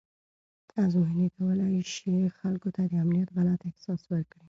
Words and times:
ازموینې 0.83 1.27
کولی 1.37 1.77
شي 1.93 2.15
خلکو 2.39 2.69
ته 2.75 2.81
د 2.91 2.93
امنیت 3.03 3.29
غلط 3.37 3.59
احساس 3.69 4.01
ورکړي. 4.07 4.39